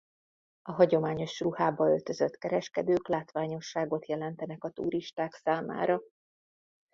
A 0.61 0.71
hagyományos 0.71 1.39
ruhába 1.39 1.87
öltözött 1.87 2.37
kereskedők 2.37 3.07
látványosságot 3.07 4.05
jelentenek 4.07 4.63
a 4.63 4.69
turisták 4.69 5.33
számára. 5.33 6.01